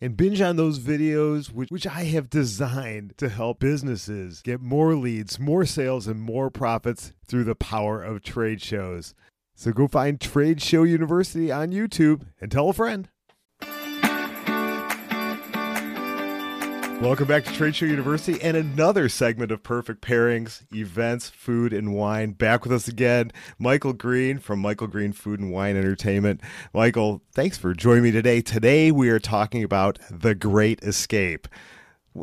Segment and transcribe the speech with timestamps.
[0.00, 4.94] and binge on those videos, which, which I have designed to help businesses get more
[4.94, 9.14] leads, more sales, and more profits through the power of trade shows.
[9.54, 13.08] So go find Trade Show University on YouTube and tell a friend.
[17.00, 21.94] Welcome back to Trade Show University and another segment of Perfect Pairings, Events, Food, and
[21.94, 22.32] Wine.
[22.32, 26.40] Back with us again, Michael Green from Michael Green Food and Wine Entertainment.
[26.74, 28.40] Michael, thanks for joining me today.
[28.40, 31.46] Today we are talking about The Great Escape.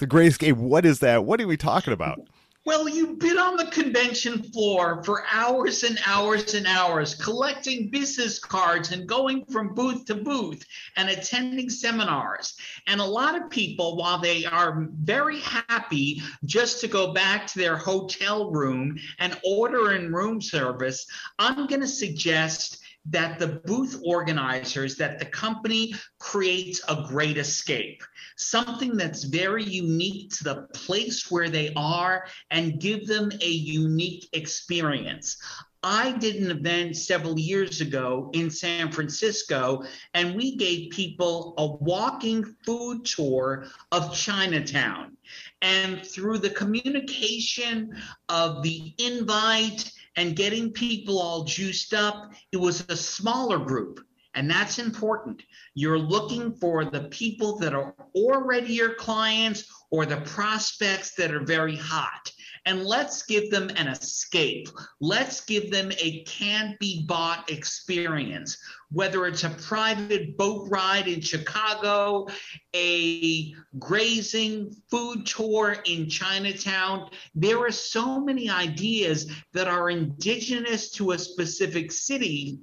[0.00, 1.24] The Great Escape, what is that?
[1.24, 2.18] What are we talking about?
[2.66, 8.40] Well, you've been on the convention floor for hours and hours and hours, collecting business
[8.40, 12.56] cards and going from booth to booth and attending seminars.
[12.88, 17.60] And a lot of people, while they are very happy just to go back to
[17.60, 21.06] their hotel room and order in room service,
[21.38, 28.02] I'm going to suggest that the booth organizers, that the company creates a great escape,
[28.36, 34.28] something that's very unique to the place where they are and give them a unique
[34.32, 35.36] experience.
[35.82, 39.84] I did an event several years ago in San Francisco,
[40.14, 45.16] and we gave people a walking food tour of Chinatown.
[45.62, 47.96] And through the communication
[48.28, 52.32] of the invite and getting people all juiced up.
[52.52, 54.00] It was a smaller group,
[54.34, 55.42] and that's important.
[55.74, 61.44] You're looking for the people that are already your clients or the prospects that are
[61.44, 62.30] very hot
[62.66, 64.68] and let's give them an escape.
[65.00, 68.58] Let's give them a can't be bought experience,
[68.90, 72.26] whether it's a private boat ride in Chicago,
[72.74, 77.08] a grazing food tour in Chinatown.
[77.36, 82.58] There are so many ideas that are indigenous to a specific city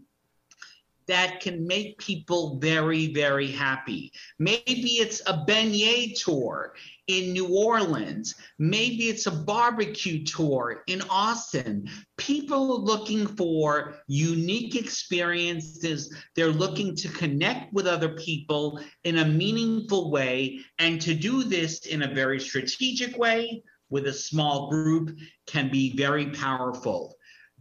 [1.08, 4.12] that can make people very, very happy.
[4.40, 6.74] Maybe it's a beignet tour
[7.08, 8.36] in New Orleans.
[8.60, 11.90] Maybe it's a barbecue tour in Austin.
[12.18, 16.16] People are looking for unique experiences.
[16.36, 20.60] They're looking to connect with other people in a meaningful way.
[20.80, 25.16] And to do this in a very strategic way with a small group
[25.46, 27.16] can be very powerful.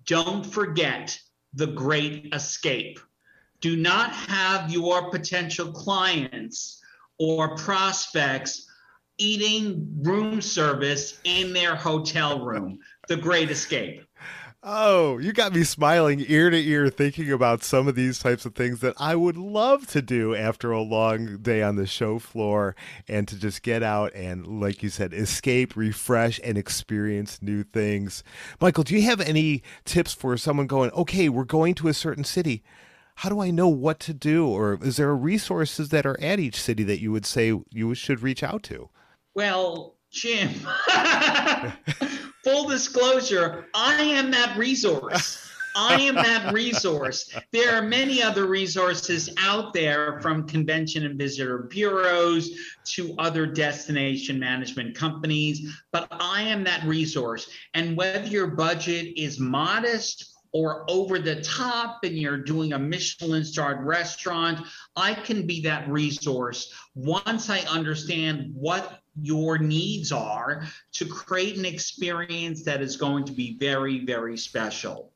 [0.06, 1.18] Don't forget
[1.54, 2.98] the great escape.
[3.62, 6.82] Do not have your potential clients
[7.18, 8.66] or prospects
[9.18, 12.80] eating room service in their hotel room.
[13.06, 14.02] The Great Escape.
[14.64, 18.54] Oh, you got me smiling ear to ear thinking about some of these types of
[18.54, 22.74] things that I would love to do after a long day on the show floor
[23.08, 28.22] and to just get out and, like you said, escape, refresh, and experience new things.
[28.60, 32.24] Michael, do you have any tips for someone going, okay, we're going to a certain
[32.24, 32.62] city?
[33.16, 34.48] How do I know what to do?
[34.48, 38.22] Or is there resources that are at each city that you would say you should
[38.22, 38.88] reach out to?
[39.34, 40.50] Well, Jim,
[42.44, 45.48] full disclosure, I am that resource.
[45.74, 47.34] I am that resource.
[47.50, 52.50] There are many other resources out there from convention and visitor bureaus
[52.92, 57.48] to other destination management companies, but I am that resource.
[57.74, 63.44] And whether your budget is modest or over the top and you're doing a Michelin
[63.44, 64.60] starred restaurant,
[64.96, 71.64] I can be that resource once I understand what your needs are to create an
[71.64, 75.12] experience that is going to be very, very special.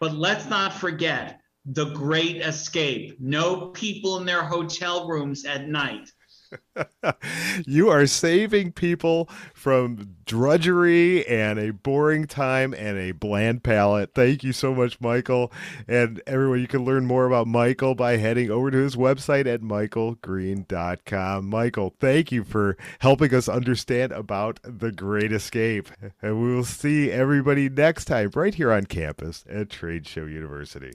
[0.00, 3.16] But let's not forget the great escape.
[3.20, 6.10] No people in their hotel rooms at night.
[7.66, 14.14] you are saving people from drudgery and a boring time and a bland palate.
[14.14, 15.52] Thank you so much, Michael.
[15.88, 19.60] And everyone, you can learn more about Michael by heading over to his website at
[19.60, 21.48] michaelgreen.com.
[21.48, 25.88] Michael, thank you for helping us understand about the Great Escape.
[26.22, 30.92] And we will see everybody next time right here on campus at Trade Show University.